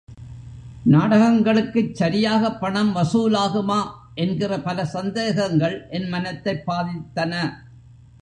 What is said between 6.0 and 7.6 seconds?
மனத்தைப் பாதித்தன.